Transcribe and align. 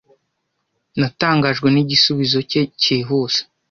Natangajwe 0.99 1.67
nigisubizo 1.71 2.39
cye 2.49 2.61
cyihuse. 2.81 3.39